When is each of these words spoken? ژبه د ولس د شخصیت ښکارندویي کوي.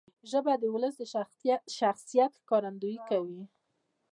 ژبه 0.29 0.53
د 0.61 0.63
ولس 0.73 0.93
د 0.99 1.03
شخصیت 1.79 2.31
ښکارندویي 2.41 2.99
کوي. 3.09 3.43